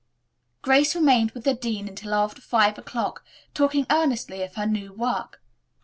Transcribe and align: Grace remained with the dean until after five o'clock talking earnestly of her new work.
Grace 0.63 0.95
remained 0.95 1.29
with 1.33 1.43
the 1.43 1.53
dean 1.53 1.87
until 1.87 2.15
after 2.15 2.41
five 2.41 2.79
o'clock 2.79 3.23
talking 3.53 3.85
earnestly 3.91 4.41
of 4.41 4.55
her 4.55 4.65
new 4.65 4.91
work. 4.91 5.43